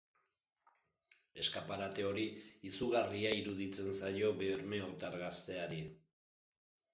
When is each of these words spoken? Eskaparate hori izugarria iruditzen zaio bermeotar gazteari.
Eskaparate 1.43 2.05
hori 2.11 2.23
izugarria 2.69 3.35
iruditzen 3.41 3.93
zaio 4.01 4.33
bermeotar 4.41 5.21
gazteari. 5.27 5.85